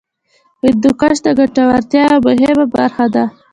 هندوکش 0.63 1.17
د 1.23 1.27
ګټورتیا 1.39 2.03
یوه 2.11 2.19
مهمه 2.39 2.65
برخه 2.75 3.05
ده. 3.13 3.25